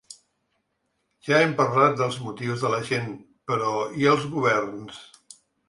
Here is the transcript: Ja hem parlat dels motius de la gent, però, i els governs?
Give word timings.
Ja 1.27 1.35
hem 1.41 1.53
parlat 1.59 1.99
dels 1.99 2.17
motius 2.29 2.65
de 2.65 2.73
la 2.77 2.81
gent, 2.89 3.13
però, 3.53 3.71
i 4.03 4.11
els 4.17 4.29
governs? 4.35 5.01